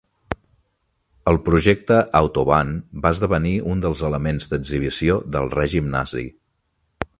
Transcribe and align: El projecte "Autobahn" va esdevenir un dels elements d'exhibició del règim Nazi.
El 1.31 1.37
projecte 1.49 1.97
"Autobahn" 2.21 2.71
va 3.05 3.13
esdevenir 3.17 3.53
un 3.75 3.83
dels 3.85 4.03
elements 4.09 4.51
d'exhibició 4.55 5.21
del 5.37 5.55
règim 5.55 5.95
Nazi. 5.99 6.27